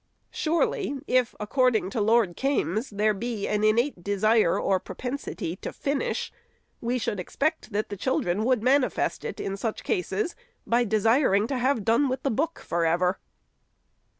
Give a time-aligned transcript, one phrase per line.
[0.31, 6.31] Surely, if, according to Lord Kaimes, there be an innate desire or propensity to finish,
[6.81, 10.35] we should expect that the children would manifest it, in such cases,
[10.65, 13.19] by desiring to have done with the book forever.